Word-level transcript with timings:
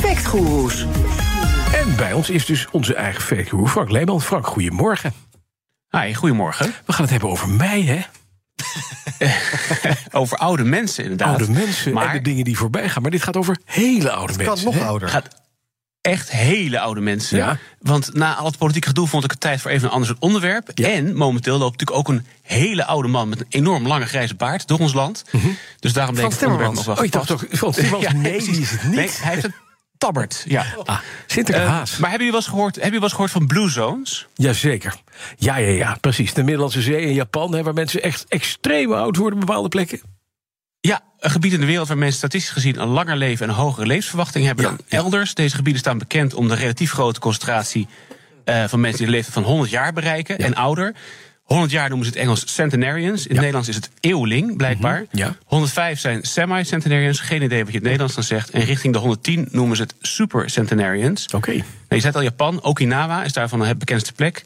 Factgoeroes. 0.00 0.86
En 1.74 1.96
bij 1.96 2.12
ons 2.12 2.30
is 2.30 2.46
dus 2.46 2.66
onze 2.70 2.94
eigen 2.94 3.22
fakegoer 3.22 3.68
Frank 3.68 3.90
Leeman. 3.90 4.20
Frank, 4.22 4.46
goedemorgen. 4.46 5.12
Hi, 5.90 6.14
goedemorgen. 6.14 6.74
We 6.86 6.92
gaan 6.92 7.02
het 7.02 7.10
hebben 7.10 7.30
over 7.30 7.48
mij, 7.48 7.82
hè? 7.82 8.00
over 10.20 10.38
oude 10.38 10.64
mensen, 10.64 11.02
inderdaad. 11.02 11.28
Oude 11.38 11.52
mensen 11.52 11.92
maar 11.92 12.06
en 12.08 12.12
de 12.12 12.20
dingen 12.20 12.44
die 12.44 12.56
voorbij 12.56 12.88
gaan. 12.88 13.02
Maar 13.02 13.10
dit 13.10 13.22
gaat 13.22 13.36
over 13.36 13.58
hele 13.64 14.10
oude 14.10 14.32
Het 14.32 14.46
mensen. 14.46 14.64
kan 14.70 14.74
nog 14.78 14.88
ouder. 14.88 15.08
gaat 15.08 15.28
echt 16.00 16.30
hele 16.30 16.80
oude 16.80 17.00
mensen. 17.00 17.36
Ja. 17.38 17.58
Want 17.80 18.14
na 18.14 18.34
al 18.34 18.46
het 18.46 18.58
politieke 18.58 18.88
gedoe 18.88 19.06
vond 19.08 19.24
ik 19.24 19.30
het 19.30 19.40
tijd 19.40 19.60
voor 19.60 19.70
even 19.70 19.86
een 19.86 19.92
ander 19.92 20.08
soort 20.08 20.20
onderwerp. 20.20 20.70
Ja. 20.74 20.88
En 20.88 21.14
momenteel 21.16 21.58
loopt 21.58 21.78
natuurlijk 21.78 21.98
ook 21.98 22.16
een 22.16 22.26
hele 22.42 22.84
oude 22.84 23.08
man 23.08 23.28
met 23.28 23.40
een 23.40 23.46
enorm 23.48 23.86
lange 23.86 24.06
grijze 24.06 24.34
baard 24.34 24.66
door 24.68 24.78
ons 24.78 24.92
land. 24.92 25.24
Dus 25.80 25.92
daarom 25.92 26.14
denk 26.14 26.26
ik 26.26 26.32
het 26.32 26.42
onderwerp 26.42 26.74
nog 26.74 26.84
wel 26.84 26.96
Oh, 26.96 27.04
je 27.04 27.10
dacht 27.10 27.32
Frans 27.50 27.76
Timmermans? 27.76 28.06
Ja, 28.12 28.12
nee, 28.12 28.38
die 28.38 28.60
is 28.60 28.70
het 28.70 28.82
niet. 28.82 28.94
Nee, 28.94 29.10
hij 29.20 29.32
heeft 29.32 29.44
een 29.44 29.54
tabbert. 29.98 30.44
Ja. 30.48 30.64
Ah, 30.84 30.98
Sinterklaas. 31.26 31.92
Eh, 31.92 31.98
maar 31.98 32.10
hebben 32.10 32.26
jullie 32.26 32.32
wel 32.32 32.40
eens 32.40 32.46
gehoord, 32.46 32.74
hebben 32.74 32.84
jullie 32.84 33.00
wel 33.00 33.02
eens 33.02 33.12
gehoord 33.12 33.30
van 33.30 33.46
Blue 33.46 33.70
Zones? 33.70 34.26
Jazeker. 34.34 34.94
Ja, 35.36 35.56
ja, 35.56 35.68
ja, 35.68 35.96
precies. 36.00 36.34
De 36.34 36.42
Middellandse 36.42 36.82
Zee 36.82 37.06
en 37.06 37.12
Japan, 37.12 37.54
hè, 37.54 37.62
waar 37.62 37.74
mensen 37.74 38.02
echt 38.02 38.24
extreem 38.28 38.92
oud 38.92 39.16
worden 39.16 39.40
op 39.40 39.46
bepaalde 39.46 39.68
plekken. 39.68 40.00
Ja, 40.80 41.02
een 41.18 41.30
gebied 41.30 41.52
in 41.52 41.60
de 41.60 41.66
wereld 41.66 41.88
waar 41.88 41.98
mensen 41.98 42.18
statistisch 42.18 42.52
gezien 42.52 42.80
een 42.80 42.88
langer 42.88 43.16
leven 43.16 43.46
en 43.46 43.52
een 43.52 43.58
hogere 43.58 43.86
levensverwachting 43.86 44.46
hebben 44.46 44.64
Ja, 44.64 44.70
dan 44.70 44.80
elders. 44.88 45.34
Deze 45.34 45.56
gebieden 45.56 45.80
staan 45.80 45.98
bekend 45.98 46.34
om 46.34 46.48
de 46.48 46.54
relatief 46.54 46.92
grote 46.92 47.20
concentratie 47.20 47.88
eh, 48.44 48.64
van 48.64 48.80
mensen 48.80 48.98
die 48.98 49.06
de 49.06 49.12
leeftijd 49.12 49.34
van 49.34 49.42
100 49.42 49.70
jaar 49.70 49.92
bereiken 49.92 50.38
en 50.38 50.54
ouder. 50.54 50.94
100 51.46 51.70
jaar 51.70 51.88
noemen 51.88 52.06
ze 52.06 52.12
het 52.12 52.22
Engels 52.22 52.54
centenarians. 52.54 53.22
In 53.22 53.30
het 53.30 53.36
Nederlands 53.36 53.68
is 53.68 53.74
het 53.74 53.90
eeuweling, 54.00 54.56
blijkbaar. 54.56 55.06
Mhm, 55.10 55.18
ja. 55.18 55.36
105 55.44 55.98
zijn 56.00 56.22
semi-centenarians. 56.22 57.20
Geen 57.20 57.42
idee 57.42 57.64
wat 57.64 57.72
je 57.72 57.78
in 57.78 57.78
het 57.78 57.82
Nederlands 57.82 58.14
dan 58.14 58.24
zegt. 58.24 58.50
En 58.50 58.60
richting 58.60 58.92
de 58.92 58.98
110 58.98 59.48
noemen 59.50 59.76
ze 59.76 59.82
het 59.82 59.94
super 60.00 60.50
centenarians. 60.50 61.26
Oké. 61.34 61.50
Nou, 61.50 61.64
je 61.88 62.00
zei 62.00 62.14
al, 62.14 62.22
Japan, 62.22 62.62
Okinawa 62.62 63.24
is 63.24 63.32
daarvan 63.32 63.60
de 63.60 63.76
bekendste 63.76 64.12
plek. 64.12 64.44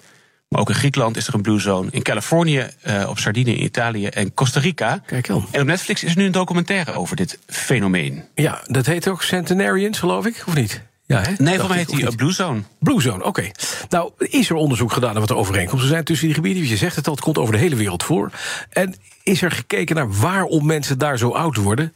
Maar 0.48 0.60
ook 0.60 0.68
in 0.68 0.74
Griekenland 0.74 1.16
is 1.16 1.26
er 1.26 1.34
een 1.34 1.42
blue 1.42 1.60
zone. 1.60 1.88
In 1.90 2.02
Californië, 2.02 2.66
eh, 2.82 3.08
op 3.08 3.18
Sardinië, 3.18 3.56
in 3.56 3.64
Italië 3.64 4.06
en 4.06 4.34
Costa 4.34 4.60
Rica. 4.60 5.02
Kijk 5.06 5.30
aan. 5.30 5.46
En 5.50 5.60
op 5.60 5.66
Netflix 5.66 6.04
is 6.04 6.10
er 6.10 6.18
nu 6.18 6.24
een 6.24 6.32
documentaire 6.32 6.92
over 6.92 7.16
dit 7.16 7.38
fenomeen. 7.46 8.24
Ja, 8.34 8.62
dat 8.66 8.86
heet 8.86 9.08
ook 9.08 9.22
Centenarians, 9.22 9.98
geloof 9.98 10.26
ik, 10.26 10.44
of 10.46 10.54
niet? 10.54 10.82
Ja, 11.10 11.20
hè? 11.20 11.32
Nee, 11.38 11.54
ik, 11.54 11.60
heet 11.60 11.88
die 11.88 12.04
niet? 12.04 12.16
Blue 12.16 12.32
Zone. 12.32 12.62
Blue 12.78 13.00
Zone, 13.00 13.24
oké. 13.24 13.50
Nou, 13.88 14.10
is 14.18 14.50
er 14.50 14.56
onderzoek 14.56 14.92
gedaan 14.92 15.10
naar 15.10 15.20
wat 15.20 15.28
de 15.28 15.36
overeenkomsten 15.36 15.88
zijn 15.88 16.04
tussen 16.04 16.26
die 16.26 16.34
gebieden? 16.34 16.68
Je 16.68 16.76
zegt 16.76 16.96
het 16.96 17.06
al, 17.06 17.12
het 17.12 17.22
komt 17.22 17.38
over 17.38 17.52
de 17.52 17.58
hele 17.60 17.76
wereld 17.76 18.02
voor. 18.02 18.30
En 18.70 18.94
is 19.22 19.42
er 19.42 19.50
gekeken 19.50 19.96
naar 19.96 20.12
waarom 20.12 20.66
mensen 20.66 20.98
daar 20.98 21.18
zo 21.18 21.30
oud 21.30 21.56
worden? 21.56 21.92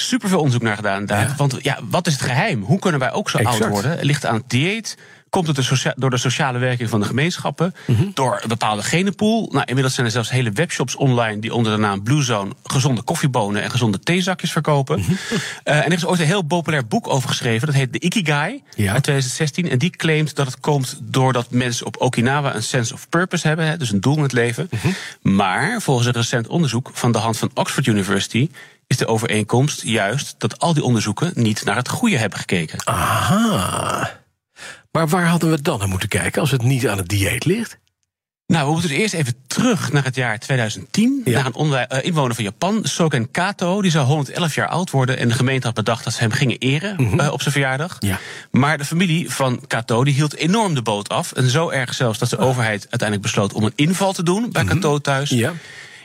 Superveel 0.00 0.38
onderzoek 0.38 0.62
naar 0.62 0.76
gedaan. 0.76 1.04
Ja. 1.06 1.34
Want 1.36 1.56
ja, 1.62 1.78
wat 1.90 2.06
is 2.06 2.12
het 2.12 2.22
geheim? 2.22 2.62
Hoe 2.62 2.78
kunnen 2.78 3.00
wij 3.00 3.12
ook 3.12 3.30
zo 3.30 3.38
Exact. 3.38 3.60
oud 3.62 3.70
worden? 3.70 3.90
Het 3.90 4.02
ligt 4.04 4.26
aan 4.26 4.34
het 4.34 4.50
dieet. 4.50 4.96
Komt 5.30 5.46
het 5.46 5.56
de 5.56 5.92
door 5.96 6.10
de 6.10 6.16
sociale 6.16 6.58
werking 6.58 6.88
van 6.88 7.00
de 7.00 7.06
gemeenschappen? 7.06 7.74
Mhm. 7.86 8.04
Door 8.14 8.38
een 8.42 8.48
bepaalde 8.48 8.82
genenpool? 8.82 9.48
Nou, 9.52 9.64
inmiddels 9.64 9.94
zijn 9.94 10.06
er 10.06 10.12
zelfs 10.12 10.30
hele 10.30 10.50
webshops 10.50 10.96
online... 10.96 11.40
die 11.40 11.54
onder 11.54 11.72
de 11.72 11.78
naam 11.78 12.02
Blue 12.02 12.22
Zone 12.22 12.50
gezonde 12.64 13.02
koffiebonen 13.02 13.62
en 13.62 13.70
gezonde 13.70 13.98
theezakjes 14.00 14.52
verkopen. 14.52 14.98
Mhm. 15.00 15.12
Eh, 15.64 15.76
en 15.76 15.84
er 15.84 15.92
is 15.92 16.06
ooit 16.06 16.20
een 16.20 16.26
heel 16.26 16.42
populair 16.42 16.86
boek 16.86 17.08
over 17.08 17.28
geschreven. 17.28 17.66
Dat 17.66 17.76
heet 17.76 17.92
The 17.92 17.98
Ikigai 18.00 18.62
Ja. 18.74 18.92
uit 18.92 19.02
2016. 19.02 19.70
En 19.70 19.78
die 19.78 19.90
claimt 19.90 20.34
dat 20.34 20.46
het 20.46 20.60
komt 20.60 20.98
doordat 21.02 21.50
mensen 21.50 21.86
op 21.86 22.00
Okinawa... 22.00 22.54
een 22.54 22.62
sense 22.62 22.94
of 22.94 23.08
purpose 23.08 23.46
hebben, 23.46 23.66
hè, 23.66 23.76
dus 23.76 23.92
een 23.92 24.00
doel 24.00 24.16
in 24.16 24.22
het 24.22 24.32
leven. 24.32 24.68
Mhm. 24.70 24.88
Maar 25.36 25.82
volgens 25.82 26.06
een 26.06 26.12
recent 26.12 26.46
onderzoek 26.48 26.90
van 26.92 27.12
de 27.12 27.18
hand 27.18 27.38
van 27.38 27.50
Oxford 27.54 27.86
University... 27.86 28.48
is 28.90 28.96
de 28.96 29.06
overeenkomst 29.06 29.82
juist 29.82 30.34
dat 30.38 30.58
al 30.58 30.74
die 30.74 30.82
onderzoeken 30.82 31.32
niet 31.34 31.64
naar 31.64 31.76
het 31.76 31.88
goede 31.88 32.16
hebben 32.16 32.38
gekeken. 32.38 32.78
Aha. 32.84 34.20
Maar 34.90 35.08
waar 35.08 35.26
hadden 35.26 35.50
we 35.50 35.62
dan 35.62 35.78
naar 35.78 35.88
moeten 35.88 36.08
kijken 36.08 36.40
als 36.40 36.50
het 36.50 36.62
niet 36.62 36.88
aan 36.88 36.96
het 36.96 37.08
dieet 37.08 37.44
ligt? 37.44 37.78
Nou, 38.46 38.66
we 38.66 38.72
moeten 38.72 38.90
dus 38.90 38.98
eerst 38.98 39.14
even 39.14 39.34
terug 39.46 39.92
naar 39.92 40.04
het 40.04 40.14
jaar 40.14 40.38
2010. 40.38 41.20
Ja. 41.24 41.42
Naar 41.42 41.52
een 41.54 41.74
eh, 41.74 42.04
inwoner 42.04 42.34
van 42.34 42.44
Japan, 42.44 42.80
Soken 42.82 43.30
Kato. 43.30 43.82
Die 43.82 43.90
zou 43.90 44.06
111 44.06 44.54
jaar 44.54 44.68
oud 44.68 44.90
worden. 44.90 45.18
En 45.18 45.28
de 45.28 45.34
gemeente 45.34 45.66
had 45.66 45.74
bedacht 45.74 46.04
dat 46.04 46.12
ze 46.12 46.20
hem 46.20 46.30
gingen 46.30 46.58
eren 46.58 47.18
eh, 47.18 47.32
op 47.32 47.40
zijn 47.40 47.52
verjaardag. 47.52 47.96
Ja. 47.98 48.18
Maar 48.50 48.78
de 48.78 48.84
familie 48.84 49.30
van 49.30 49.66
Kato 49.66 50.04
die 50.04 50.14
hield 50.14 50.34
enorm 50.34 50.74
de 50.74 50.82
boot 50.82 51.08
af. 51.08 51.32
En 51.32 51.50
zo 51.50 51.68
erg 51.68 51.94
zelfs 51.94 52.18
dat 52.18 52.30
de 52.30 52.38
overheid 52.38 52.80
uiteindelijk 52.80 53.22
besloot 53.22 53.52
om 53.52 53.64
een 53.64 53.72
inval 53.74 54.12
te 54.12 54.22
doen 54.22 54.50
bij 54.52 54.64
Kato 54.64 54.98
thuis. 54.98 55.30
Ja. 55.30 55.52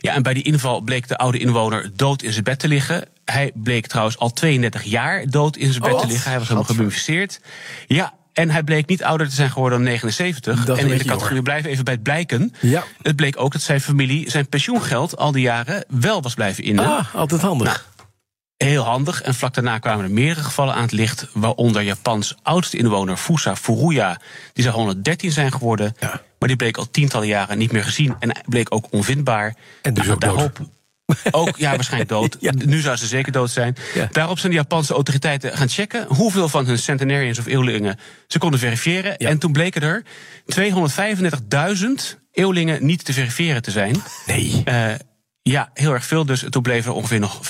Ja, 0.06 0.14
en 0.14 0.24
bij 0.24 0.34
die 0.34 0.44
inval 0.44 0.82
bleek 0.82 1.08
de 1.08 1.18
oude 1.18 1.38
inwoner 1.38 1.92
dood 1.96 2.22
in 2.22 2.32
zijn 2.32 2.44
bed 2.44 2.60
te 2.60 2.68
liggen. 2.68 3.08
Hij 3.26 3.52
bleek 3.54 3.88
trouwens 3.88 4.18
al 4.18 4.34
32 4.34 4.84
jaar 4.84 5.26
dood 5.30 5.58
in 5.58 5.70
zijn 5.70 5.84
bed 5.84 5.94
Oh, 5.94 6.00
te 6.00 6.08
liggen. 6.08 6.30
Hij 6.30 6.40
was 6.40 6.48
helemaal 6.48 6.70
gemummificeerd. 6.70 7.40
Ja, 7.88 8.14
en 8.34 8.50
hij 8.50 8.64
bleek 8.64 8.88
niet 8.88 9.04
ouder 9.04 9.30
te 9.30 9.36
zijn 9.36 9.52
geworden 9.52 9.78
dan 9.78 9.88
79. 9.88 10.66
Dat 10.66 10.78
is 10.78 10.84
een 10.84 10.90
en 10.90 10.96
in 10.96 11.02
de 11.02 11.10
categorie, 11.10 11.42
blijven 11.42 11.70
even 11.70 11.84
bij 11.84 11.94
het 11.94 12.04
blijken. 12.04 12.54
Ja. 12.60 12.84
Het 13.02 13.16
bleek 13.16 13.40
ook 13.40 13.52
dat 13.52 13.62
zijn 13.62 13.82
familie 13.82 14.30
zijn 14.30 14.50
pensioengeld 14.50 15.18
al 15.18 15.32
die 15.32 15.42
jaren 15.42 15.86
wel 15.88 16.22
was 16.22 16.34
blijven 16.34 16.64
innen. 16.64 16.86
Ah, 16.86 17.16
altijd 17.16 17.42
handig. 17.42 17.94
Heel 18.58 18.84
handig. 18.84 19.22
En 19.22 19.34
vlak 19.34 19.54
daarna 19.54 19.80
kwamen 19.80 20.06
er 20.06 20.12
meerdere 20.12 20.44
gevallen 20.44 20.74
aan 20.74 20.82
het 20.82 20.92
licht. 20.92 21.28
Waaronder 21.34 21.82
Japans 21.82 22.36
oudste 22.44 22.78
inwoner 22.78 23.18
Fusa 23.18 23.56
Furuya. 23.56 24.20
Die 24.54 24.64
zou 24.64 24.76
113 24.76 25.32
zijn 25.32 25.52
geworden. 25.52 25.96
Ja. 26.00 26.22
Maar 26.40 26.48
die 26.48 26.58
bleek 26.58 26.78
al 26.78 26.90
tientallen 26.92 27.28
jaren 27.28 27.58
niet 27.58 27.72
meer 27.72 27.84
gezien. 27.84 28.16
En 28.20 28.32
bleek 28.46 28.74
ook 28.74 28.88
onvindbaar. 28.92 29.56
En 29.82 29.94
dus 29.94 30.10
ook 30.10 30.22
dood. 30.22 30.36
daarop 30.36 30.60
Ook, 31.32 31.58
ja, 31.58 31.70
waarschijnlijk 31.70 32.10
dood. 32.10 32.38
Ja. 32.46 32.52
Nu 32.66 32.80
zou 32.80 32.98
ze 32.98 33.08
zeker 33.08 33.32
dood 33.32 33.52
zijn. 33.52 33.76
Ja. 33.94 34.08
Daarop 34.12 34.40
zijn 34.40 34.52
de 34.52 34.58
Japanse 34.58 34.94
autoriteiten 34.94 35.58
gaan 35.58 35.70
checken... 35.70 36.06
hoeveel 36.08 36.50
van 36.50 36.66
hun 36.66 36.80
centenarians 36.80 37.40
of 37.40 37.46
eeuwelingen 37.46 38.00
ze 38.28 38.40
konden 38.40 38.60
verifiëren. 38.60 39.16
Ja. 39.18 39.30
En 39.30 39.38
toen 39.38 39.52
bleken 39.52 39.82
er 39.82 40.04
235.000 40.60 42.20
eeuwelingen 42.32 42.86
niet 42.86 43.06
te 43.06 43.14
verifiëren 43.14 43.62
te 43.62 43.72
zijn. 43.72 44.04
Nee. 44.26 44.62
Eh, 44.66 44.94
ja, 45.50 45.70
heel 45.74 45.94
erg 45.94 46.06
veel. 46.06 46.26
Dus 46.26 46.46
toen 46.50 46.62
bleven 46.62 46.92
er 46.92 46.98
ongeveer 46.98 47.20
nog 47.20 47.42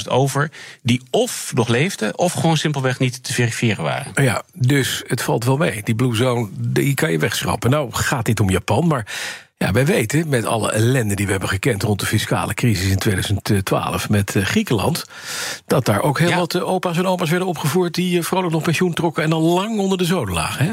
40.000 0.00 0.08
over. 0.08 0.50
Die 0.82 1.02
of 1.10 1.52
nog 1.54 1.68
leefden, 1.68 2.18
of 2.18 2.32
gewoon 2.32 2.56
simpelweg 2.56 2.98
niet 2.98 3.22
te 3.22 3.32
verifiëren 3.32 3.84
waren. 3.84 4.24
Ja, 4.24 4.42
dus 4.52 5.02
het 5.06 5.22
valt 5.22 5.44
wel 5.44 5.56
mee. 5.56 5.80
Die 5.84 5.94
Blue 5.94 6.14
Zone, 6.14 6.48
die 6.52 6.94
kan 6.94 7.12
je 7.12 7.18
wegschrappen. 7.18 7.70
Nou 7.70 7.92
gaat 7.92 8.24
dit 8.24 8.40
om 8.40 8.50
Japan, 8.50 8.86
maar 8.86 9.06
ja, 9.56 9.72
wij 9.72 9.86
weten 9.86 10.28
met 10.28 10.44
alle 10.46 10.70
ellende 10.72 11.14
die 11.14 11.24
we 11.26 11.30
hebben 11.30 11.48
gekend 11.48 11.82
rond 11.82 12.00
de 12.00 12.06
fiscale 12.06 12.54
crisis 12.54 12.90
in 12.90 12.98
2012 12.98 14.08
met 14.08 14.36
eh, 14.36 14.44
Griekenland, 14.44 15.04
dat 15.66 15.84
daar 15.86 16.02
ook 16.02 16.18
heel 16.18 16.28
Ja. 16.28 16.36
wat 16.36 16.54
eh, 16.54 16.68
opa's 16.68 16.96
en 16.96 17.06
oma's 17.06 17.30
werden 17.30 17.48
opgevoerd 17.48 17.94
die 17.94 18.18
eh, 18.18 18.24
vrolijk 18.24 18.52
nog 18.52 18.62
pensioen 18.62 18.92
trokken 18.94 19.22
en 19.22 19.32
al 19.32 19.40
lang 19.42 19.78
onder 19.78 19.98
de 19.98 20.04
zoden 20.04 20.34
lagen. 20.34 20.64
Hè? 20.66 20.72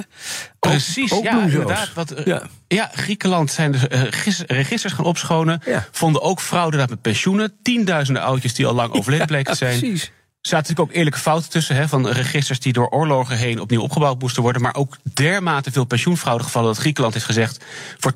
Precies, 0.60 1.12
ook 1.12 1.24
ja, 1.24 1.42
inderdaad. 1.42 1.94
Wat, 1.94 2.14
Ja. 2.26 2.42
ja. 2.68 2.90
Griekenland 2.94 3.52
zijn 3.52 3.72
de 3.72 3.78
regis- 3.90 4.44
registers 4.48 4.94
gaan 4.94 5.06
opschonen. 5.06 5.62
Ja. 5.66 5.88
Vonden 5.92 6.22
ook 6.22 6.42
fraude 6.42 6.78
daar 6.78 6.90
met 6.90 7.02
pensioenen. 7.02 7.54
Tienduizenden 7.62 8.24
oudjes 8.24 8.54
die 8.54 8.66
al 8.66 8.74
lang 8.74 8.94
overleden 8.94 9.28
bleken 9.28 9.52
te 9.52 9.58
zijn. 9.58 9.80
Precies. 9.80 10.12
Zaten 10.42 10.60
natuurlijk 10.60 10.90
ook 10.90 10.96
eerlijke 10.96 11.20
fouten 11.20 11.50
tussen. 11.50 11.76
Hè, 11.76 11.88
van 11.88 12.08
registers 12.08 12.60
die 12.60 12.74
door 12.74 12.90
oorlogen 12.90 13.38
heen 13.38 13.60
opnieuw 13.60 13.82
opgebouwd 13.82 14.20
moesten 14.20 14.42
worden. 14.42 14.62
Maar 14.62 14.76
ook 14.76 14.98
dermate 15.14 15.72
veel 15.72 15.86
pensioenfraude 15.86 16.44
gevallen 16.44 16.68
dat 16.68 16.78
Griekenland 16.78 17.14
heeft 17.14 17.26
gezegd. 17.26 17.66
Voor 17.98 18.14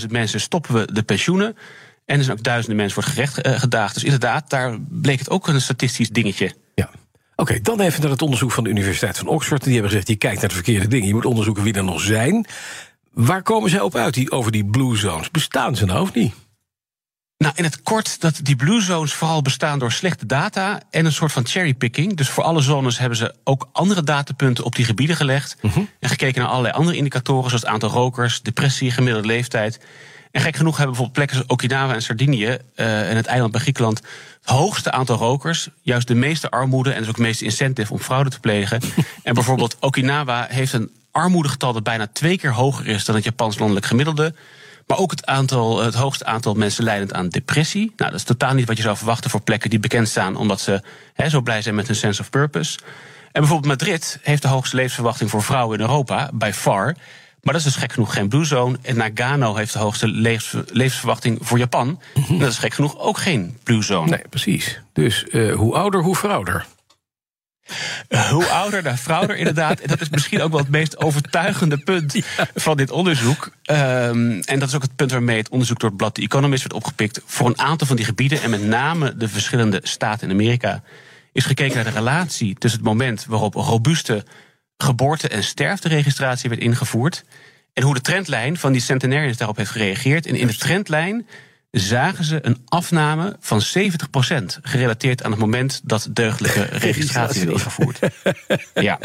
200.000 0.00 0.06
mensen 0.08 0.40
stoppen 0.40 0.74
we 0.74 0.92
de 0.92 1.02
pensioenen. 1.02 1.56
En 2.04 2.18
er 2.18 2.24
zijn 2.24 2.36
ook 2.36 2.44
duizenden 2.44 2.76
mensen 2.76 2.94
voor 2.94 3.02
het 3.04 3.12
gerecht 3.12 3.40
eh, 3.40 3.60
gedaagd. 3.60 3.94
Dus 3.94 4.04
inderdaad, 4.04 4.50
daar 4.50 4.78
bleek 4.80 5.18
het 5.18 5.30
ook 5.30 5.48
een 5.48 5.60
statistisch 5.60 6.08
dingetje. 6.08 6.54
Ja. 6.74 6.90
Oké, 7.36 7.60
dan 7.60 7.80
even 7.80 8.00
naar 8.00 8.10
het 8.10 8.22
onderzoek 8.22 8.52
van 8.52 8.64
de 8.64 8.70
Universiteit 8.70 9.18
van 9.18 9.26
Oxford. 9.26 9.62
Die 9.62 9.72
hebben 9.72 9.90
gezegd, 9.90 10.08
je 10.08 10.16
kijkt 10.16 10.40
naar 10.40 10.48
de 10.48 10.54
verkeerde 10.54 10.88
dingen. 10.88 11.06
Je 11.06 11.14
moet 11.14 11.24
onderzoeken 11.24 11.62
wie 11.62 11.74
er 11.74 11.84
nog 11.84 12.00
zijn. 12.00 12.46
Waar 13.12 13.42
komen 13.42 13.70
zij 13.70 13.80
op 13.80 13.94
uit 13.94 14.14
die, 14.14 14.30
over 14.30 14.52
die 14.52 14.64
blue 14.64 14.96
zones? 14.96 15.30
Bestaan 15.30 15.76
ze 15.76 15.84
nou 15.84 16.00
of 16.00 16.14
niet? 16.14 16.34
Nou, 17.42 17.54
in 17.56 17.64
het 17.64 17.82
kort 17.82 18.20
dat 18.20 18.40
die 18.42 18.56
blue 18.56 18.80
zones 18.80 19.12
vooral 19.12 19.42
bestaan 19.42 19.78
door 19.78 19.92
slechte 19.92 20.26
data 20.26 20.80
en 20.90 21.04
een 21.04 21.12
soort 21.12 21.32
van 21.32 21.46
cherrypicking. 21.46 22.16
Dus 22.16 22.28
voor 22.28 22.44
alle 22.44 22.60
zones 22.60 22.98
hebben 22.98 23.18
ze 23.18 23.34
ook 23.44 23.68
andere 23.72 24.02
datapunten 24.02 24.64
op 24.64 24.74
die 24.74 24.84
gebieden 24.84 25.16
gelegd. 25.16 25.56
En 26.00 26.08
gekeken 26.08 26.40
naar 26.40 26.50
allerlei 26.50 26.74
andere 26.74 26.96
indicatoren, 26.96 27.48
zoals 27.48 27.62
het 27.62 27.72
aantal 27.72 27.90
rokers, 27.90 28.42
depressie, 28.42 28.90
gemiddelde 28.90 29.26
leeftijd. 29.26 29.80
En 30.30 30.40
gek 30.40 30.56
genoeg 30.56 30.76
hebben 30.76 30.96
bijvoorbeeld 30.96 31.16
plekken 31.16 31.36
zoals 31.36 31.50
Okinawa 31.50 31.94
en 31.94 32.02
Sardinië 32.02 32.46
uh, 32.46 33.10
en 33.10 33.16
het 33.16 33.26
eiland 33.26 33.52
bij 33.52 33.60
Griekenland 33.60 33.98
het 34.40 34.50
hoogste 34.50 34.90
aantal 34.90 35.16
rokers, 35.16 35.68
juist 35.80 36.08
de 36.08 36.14
meeste 36.14 36.50
armoede 36.50 36.90
en 36.90 36.98
dus 36.98 37.08
ook 37.08 37.16
het 37.16 37.24
meeste 37.24 37.44
incentive 37.44 37.92
om 37.92 37.98
fraude 37.98 38.30
te 38.30 38.40
plegen. 38.40 38.80
en 39.22 39.34
bijvoorbeeld 39.34 39.76
Okinawa 39.80 40.46
heeft 40.50 40.72
een 40.72 40.90
armoedegetal 41.10 41.72
dat 41.72 41.82
bijna 41.82 42.06
twee 42.06 42.38
keer 42.38 42.52
hoger 42.52 42.86
is 42.86 43.04
dan 43.04 43.14
het 43.14 43.24
Japans 43.24 43.58
landelijk 43.58 43.86
gemiddelde. 43.86 44.34
Maar 44.92 45.00
ook 45.00 45.10
het, 45.10 45.26
aantal, 45.26 45.82
het 45.82 45.94
hoogste 45.94 46.24
aantal 46.24 46.54
mensen 46.54 46.84
leidend 46.84 47.12
aan 47.12 47.28
depressie. 47.28 47.92
Nou, 47.96 48.10
dat 48.10 48.20
is 48.20 48.26
totaal 48.26 48.54
niet 48.54 48.66
wat 48.66 48.76
je 48.76 48.82
zou 48.82 48.96
verwachten 48.96 49.30
voor 49.30 49.40
plekken 49.40 49.70
die 49.70 49.78
bekend 49.78 50.08
staan 50.08 50.36
omdat 50.36 50.60
ze 50.60 50.82
zo 51.28 51.40
blij 51.40 51.62
zijn 51.62 51.74
met 51.74 51.86
hun 51.86 51.96
sense 51.96 52.20
of 52.20 52.30
purpose. 52.30 52.78
En 53.22 53.40
bijvoorbeeld 53.40 53.78
Madrid 53.78 54.18
heeft 54.22 54.42
de 54.42 54.48
hoogste 54.48 54.76
levensverwachting 54.76 55.30
voor 55.30 55.42
vrouwen 55.42 55.78
in 55.78 55.84
Europa, 55.84 56.30
by 56.32 56.50
far. 56.54 56.84
Maar 57.42 57.52
dat 57.54 57.54
is 57.54 57.62
dus 57.62 57.76
gek 57.76 57.92
genoeg 57.92 58.14
geen 58.14 58.28
blue 58.28 58.44
zone. 58.44 58.78
En 58.82 58.96
Nagano 58.96 59.54
heeft 59.54 59.72
de 59.72 59.78
hoogste 59.78 60.08
levensverwachting 60.72 61.38
voor 61.40 61.58
Japan. 61.58 62.00
En 62.28 62.38
dat 62.38 62.50
is 62.50 62.58
gek 62.58 62.74
genoeg 62.74 62.98
ook 62.98 63.18
geen 63.18 63.58
blue 63.62 63.82
zone. 63.82 64.10
Nee, 64.10 64.28
precies. 64.30 64.80
Dus 64.92 65.24
uh, 65.30 65.54
hoe 65.54 65.74
ouder, 65.74 66.02
hoe 66.02 66.16
verouder. 66.16 66.66
Hoe 68.30 68.46
ouder, 68.46 68.82
de 68.82 68.96
vrouwder 68.96 69.36
inderdaad. 69.36 69.80
En 69.80 69.88
dat 69.88 70.00
is 70.00 70.08
misschien 70.08 70.42
ook 70.42 70.50
wel 70.50 70.60
het 70.60 70.68
meest 70.68 70.98
overtuigende 70.98 71.78
punt 71.78 72.16
van 72.54 72.76
dit 72.76 72.90
onderzoek. 72.90 73.52
Um, 73.70 74.40
en 74.40 74.58
dat 74.58 74.68
is 74.68 74.74
ook 74.74 74.82
het 74.82 74.96
punt 74.96 75.10
waarmee 75.10 75.36
het 75.36 75.48
onderzoek 75.48 75.78
door 75.78 75.88
het 75.88 75.98
blad 75.98 76.14
The 76.14 76.22
Economist 76.22 76.62
werd 76.62 76.74
opgepikt. 76.74 77.20
Voor 77.24 77.46
een 77.46 77.58
aantal 77.58 77.86
van 77.86 77.96
die 77.96 78.04
gebieden 78.04 78.42
en 78.42 78.50
met 78.50 78.62
name 78.62 79.16
de 79.16 79.28
verschillende 79.28 79.80
staten 79.82 80.26
in 80.28 80.34
Amerika. 80.34 80.82
Is 81.32 81.44
gekeken 81.44 81.74
naar 81.74 81.84
de 81.84 81.90
relatie 81.90 82.54
tussen 82.58 82.80
het 82.80 82.88
moment 82.88 83.24
waarop 83.28 83.54
robuuste 83.54 84.24
geboorte- 84.76 85.28
en 85.28 85.44
sterfteregistratie 85.44 86.48
werd 86.48 86.62
ingevoerd. 86.62 87.24
En 87.72 87.82
hoe 87.82 87.94
de 87.94 88.00
trendlijn 88.00 88.56
van 88.56 88.72
die 88.72 88.80
centenarians 88.80 89.36
daarop 89.36 89.56
heeft 89.56 89.70
gereageerd. 89.70 90.26
En 90.26 90.34
in 90.34 90.46
de 90.46 90.56
trendlijn 90.56 91.26
zagen 91.72 92.24
ze 92.24 92.38
een 92.46 92.62
afname 92.64 93.36
van 93.40 93.62
70% 93.62 94.44
gerelateerd 94.62 95.22
aan 95.22 95.30
het 95.30 95.40
moment 95.40 95.80
dat 95.84 96.08
deugdelijke 96.10 96.62
registratie 96.88 97.40
werd 97.40 97.52
ingevoerd. 97.52 97.98
ja. 98.74 98.98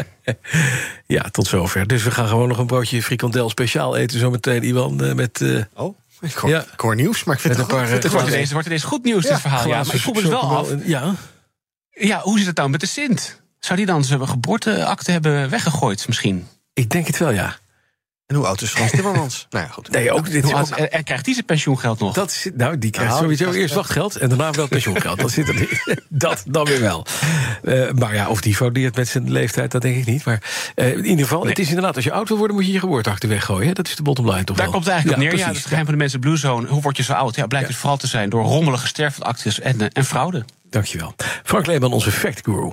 ja, 1.06 1.22
tot 1.22 1.46
zover. 1.46 1.86
Dus 1.86 2.02
we 2.02 2.10
gaan 2.10 2.28
gewoon 2.28 2.48
nog 2.48 2.58
een 2.58 2.66
broodje 2.66 3.02
frikandel 3.02 3.48
speciaal 3.48 3.96
eten 3.96 4.18
zometeen, 4.18 4.62
Iwan, 4.62 5.04
eh, 5.04 5.14
met... 5.14 5.40
Uh, 5.40 5.62
oh. 5.74 5.96
Ik 6.20 6.34
hoor, 6.34 6.50
ja. 6.50 6.64
ik 6.72 6.80
hoor 6.80 6.94
nieuws, 6.94 7.24
maar 7.24 7.34
ik 7.34 7.40
vind 7.40 7.56
het, 7.56 7.62
een 7.62 7.76
paar, 7.76 7.88
het, 7.88 8.02
het, 8.02 8.12
wordt 8.12 8.28
ineens, 8.28 8.52
wordt 8.52 8.66
ineens 8.66 8.84
goed 8.84 9.04
nieuws, 9.04 9.22
ja, 9.22 9.30
dit 9.30 9.40
verhaal. 9.40 9.68
Ja, 9.68 9.82
maar 9.84 9.94
ik 9.94 10.00
voel 10.00 10.14
me 10.14 10.20
dus 10.20 10.30
wel 10.30 10.40
af. 10.40 10.68
Ja. 10.84 11.14
ja, 11.90 12.20
hoe 12.20 12.38
zit 12.38 12.46
het 12.46 12.56
nou 12.56 12.70
met 12.70 12.80
de 12.80 12.86
Sint? 12.86 13.40
Zou 13.58 13.78
die 13.78 13.86
dan 13.86 14.04
zijn 14.04 14.28
geboorteakte 14.28 15.10
hebben 15.10 15.50
weggegooid 15.50 16.06
misschien? 16.06 16.46
Ik 16.72 16.90
denk 16.90 17.06
het 17.06 17.18
wel, 17.18 17.30
ja. 17.30 17.56
En 18.28 18.36
hoe 18.36 18.46
oud 18.46 18.60
is 18.60 18.70
Frans 18.70 18.90
Timmermans? 18.90 19.46
nou 19.50 19.64
ja, 19.64 19.70
goed. 19.70 19.90
Nee, 19.90 20.12
ook, 20.12 20.30
dit 20.30 20.52
en, 20.52 21.04
krijgt 21.04 21.24
hij 21.24 21.34
zijn 21.34 21.46
pensioengeld 21.46 21.98
nog? 21.98 22.14
Dat 22.14 22.32
zit, 22.32 22.56
nou, 22.56 22.78
die 22.78 22.90
krijgt 22.90 23.10
nou, 23.10 23.22
sowieso 23.22 23.50
eerst 23.52 23.74
wachtgeld 23.74 24.16
en 24.16 24.28
daarna 24.28 24.50
wel 24.50 24.68
pensioengeld. 24.68 25.20
dat 25.20 25.30
zit 25.30 25.48
er 25.48 25.82
Dat 26.08 26.44
dan 26.46 26.64
weer 26.64 26.80
wel. 26.80 27.06
Uh, 27.62 27.90
maar 27.90 28.14
ja, 28.14 28.28
of 28.28 28.40
die 28.40 28.56
fraudeert 28.56 28.96
met 28.96 29.08
zijn 29.08 29.30
leeftijd, 29.30 29.70
dat 29.70 29.82
denk 29.82 29.96
ik 29.96 30.06
niet. 30.06 30.24
Maar 30.24 30.42
uh, 30.76 30.96
in 30.96 31.04
ieder 31.04 31.24
geval, 31.24 31.46
het 31.46 31.58
is 31.58 31.68
inderdaad, 31.68 31.94
als 31.94 32.04
je 32.04 32.12
oud 32.12 32.28
wil 32.28 32.38
worden, 32.38 32.56
moet 32.56 32.66
je 32.66 32.72
je 32.72 32.78
geboorteakte 32.78 33.26
weggooien. 33.26 33.66
Hè? 33.66 33.72
Dat 33.72 33.88
is 33.88 33.96
de 33.96 34.02
bottom 34.02 34.30
line 34.30 34.44
toch 34.44 34.56
Daar 34.56 34.64
wel. 34.64 34.74
komt 34.74 34.84
het 34.84 34.92
eigenlijk 34.92 35.22
op 35.22 35.28
neer. 35.28 35.38
Ja, 35.38 35.48
het 35.48 35.66
geheim 35.66 35.84
van 35.84 35.92
de 35.92 36.00
mensen 36.00 36.20
Blue 36.20 36.36
Zone. 36.36 36.68
Hoe 36.68 36.82
word 36.82 36.96
je 36.96 37.02
zo 37.02 37.12
oud? 37.12 37.36
Ja, 37.36 37.46
blijkt 37.46 37.66
ja. 37.66 37.72
dus 37.72 37.80
vooral 37.80 37.98
te 37.98 38.06
zijn 38.06 38.30
door 38.30 38.44
rommelige 38.44 38.86
sterfactes 38.86 39.60
en, 39.60 39.80
uh, 39.80 39.86
en 39.92 40.04
fraude. 40.04 40.44
Dankjewel. 40.70 41.14
Frank 41.44 41.66
Leeman, 41.66 41.92
onze 41.92 42.10
fact 42.10 42.40
guru. 42.44 42.72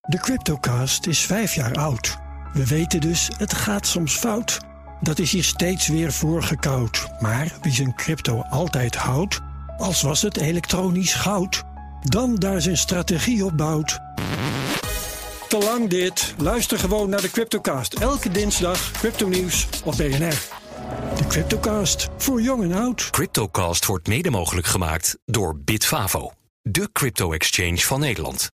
De 0.00 0.18
Cryptocast 0.18 1.06
is 1.06 1.20
vijf 1.20 1.54
jaar 1.54 1.74
oud. 1.74 2.16
We 2.52 2.66
weten 2.66 3.00
dus, 3.00 3.30
het 3.36 3.54
gaat 3.54 3.86
soms 3.86 4.16
fout. 4.16 4.60
Dat 5.00 5.18
is 5.18 5.32
hier 5.32 5.44
steeds 5.44 5.88
weer 5.88 6.12
voorgekoud. 6.12 7.08
Maar 7.20 7.52
wie 7.62 7.72
zijn 7.72 7.94
crypto 7.94 8.40
altijd 8.50 8.96
houdt, 8.96 9.40
als 9.78 10.02
was 10.02 10.22
het 10.22 10.36
elektronisch 10.36 11.14
goud, 11.14 11.62
dan 12.02 12.34
daar 12.34 12.60
zijn 12.60 12.76
strategie 12.76 13.44
op 13.44 13.56
bouwt. 13.56 13.98
Te 15.48 15.58
lang 15.58 15.88
dit. 15.88 16.34
Luister 16.38 16.78
gewoon 16.78 17.08
naar 17.08 17.20
de 17.20 17.30
Cryptocast. 17.30 17.94
Elke 17.94 18.30
dinsdag 18.30 18.90
crypto 18.90 19.28
nieuws 19.28 19.68
op 19.84 19.96
BNR. 19.96 20.38
De 21.16 21.26
Cryptocast, 21.28 22.08
voor 22.16 22.42
jong 22.42 22.62
en 22.62 22.72
oud. 22.72 23.10
Cryptocast 23.10 23.86
wordt 23.86 24.08
mede 24.08 24.30
mogelijk 24.30 24.66
gemaakt 24.66 25.18
door 25.24 25.58
Bitfavo, 25.58 26.32
de 26.62 26.88
crypto-exchange 26.92 27.78
van 27.78 28.00
Nederland. 28.00 28.50